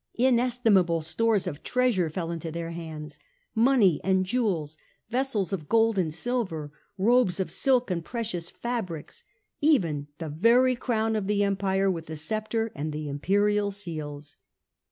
[0.15, 3.19] Inestimable stores of treasure fell into their hands,
[3.53, 4.75] money and jewels,
[5.11, 9.23] vessels of gold and silver, robes of silk and precious fabrics;
[9.61, 14.37] even the very Crown of the Empire, with the Sceptre and the Imperial seals.